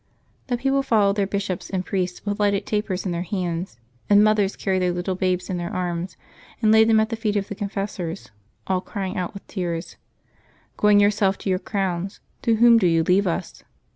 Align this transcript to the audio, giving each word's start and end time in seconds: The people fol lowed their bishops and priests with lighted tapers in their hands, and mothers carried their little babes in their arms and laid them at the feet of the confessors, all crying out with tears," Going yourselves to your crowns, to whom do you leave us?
The 0.47 0.57
people 0.57 0.81
fol 0.81 1.05
lowed 1.09 1.15
their 1.17 1.27
bishops 1.27 1.69
and 1.69 1.85
priests 1.85 2.25
with 2.25 2.39
lighted 2.39 2.65
tapers 2.65 3.05
in 3.05 3.11
their 3.11 3.21
hands, 3.21 3.77
and 4.09 4.23
mothers 4.23 4.55
carried 4.55 4.81
their 4.81 4.91
little 4.91 5.13
babes 5.13 5.47
in 5.47 5.57
their 5.57 5.71
arms 5.71 6.17
and 6.59 6.71
laid 6.71 6.89
them 6.89 6.99
at 6.99 7.09
the 7.09 7.15
feet 7.15 7.35
of 7.35 7.49
the 7.49 7.53
confessors, 7.53 8.31
all 8.65 8.81
crying 8.81 9.15
out 9.15 9.35
with 9.35 9.45
tears," 9.45 9.97
Going 10.77 10.99
yourselves 10.99 11.37
to 11.41 11.51
your 11.51 11.59
crowns, 11.59 12.19
to 12.41 12.55
whom 12.55 12.79
do 12.79 12.87
you 12.87 13.03
leave 13.03 13.27
us? 13.27 13.63